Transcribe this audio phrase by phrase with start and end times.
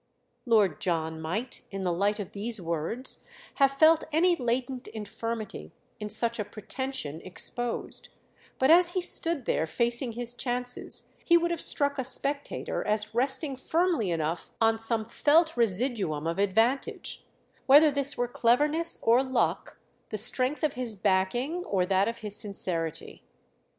[0.47, 3.23] Lord John might, in the light of these words,
[3.57, 8.09] have felt any latent infirmity in such a pretension exposed;
[8.57, 13.13] but as he stood there facing his chances he would have struck a spectator as
[13.13, 17.23] resting firmly enough on some felt residuum of advantage:
[17.67, 19.77] whether this were cleverness or luck,
[20.09, 23.21] the strength of his backing or that of his sincerity.